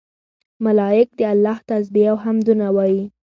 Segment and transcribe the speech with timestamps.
[0.65, 3.01] ملائک د الله تسبيح او حمدونه وايي